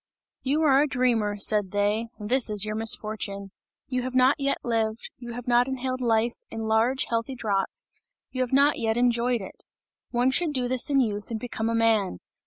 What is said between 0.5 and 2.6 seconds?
are a dreamer," said they, "this